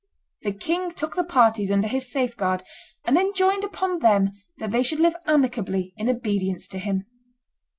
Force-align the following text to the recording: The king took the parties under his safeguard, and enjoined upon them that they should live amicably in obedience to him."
The 0.41 0.51
king 0.53 0.93
took 0.93 1.15
the 1.15 1.23
parties 1.23 1.69
under 1.69 1.87
his 1.87 2.11
safeguard, 2.11 2.63
and 3.05 3.19
enjoined 3.19 3.63
upon 3.63 3.99
them 3.99 4.31
that 4.57 4.71
they 4.71 4.81
should 4.81 4.99
live 4.99 5.15
amicably 5.27 5.93
in 5.95 6.09
obedience 6.09 6.67
to 6.69 6.79
him." 6.79 7.05